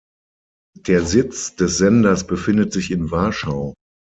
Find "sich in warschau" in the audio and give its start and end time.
2.73-3.75